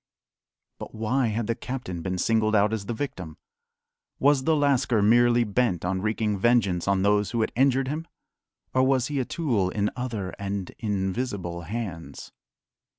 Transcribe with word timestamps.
But 0.79 0.95
why 0.95 1.27
had 1.27 1.45
the 1.45 1.53
captain 1.53 2.01
been 2.01 2.17
singled 2.17 2.55
out 2.55 2.73
as 2.73 2.87
the 2.87 2.93
victim? 2.95 3.37
Was 4.17 4.45
the 4.45 4.55
lascar 4.55 4.99
merely 5.03 5.43
bent 5.43 5.85
on 5.85 6.01
wreaking 6.01 6.39
vengeance 6.39 6.87
on 6.87 7.03
those 7.03 7.29
who 7.29 7.41
had 7.41 7.51
injured 7.55 7.87
him? 7.87 8.07
Or 8.73 8.81
was 8.81 9.09
he 9.09 9.19
a 9.19 9.25
tool 9.25 9.69
in 9.69 9.91
other 9.95 10.33
and 10.39 10.71
invisible 10.79 11.61
hands? 11.69 12.31